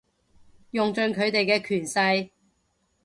[0.71, 2.31] 用盡佢哋嘅權勢